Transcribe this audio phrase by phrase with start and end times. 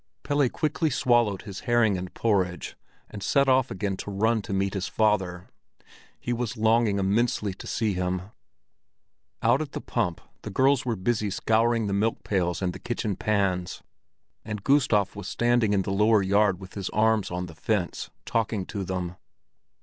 [0.23, 2.75] Pelle quickly swallowed his herring and porridge,
[3.07, 5.51] and set off again to run to meet his father;
[6.19, 8.31] he was longing immensely to see him.
[9.43, 13.83] Out at the pump the girls were busy scouring the milkpails and kitchen pans;
[14.43, 18.65] and Gustav was standing in the lower yard with his arms on the fence, talking
[18.65, 19.17] to them.